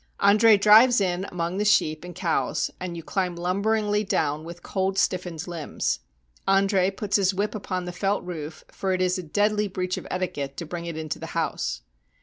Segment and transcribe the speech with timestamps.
[0.19, 4.97] Andre drives in among the sheep and cows, and you climb lumberingly down with cold
[4.97, 5.99] stiffened limbs.
[6.47, 10.07] Andre puts his whip upon the felt roof, for it is a deadly breach of
[10.09, 11.81] etiquette to bring it into the house.